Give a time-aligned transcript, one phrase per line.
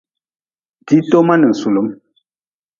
[0.87, 1.87] Diitoma ninsulm.